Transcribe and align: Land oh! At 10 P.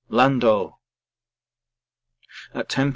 Land 0.09 0.43
oh! 0.43 0.79
At 2.55 2.69
10 2.69 2.87
P. 2.87 2.89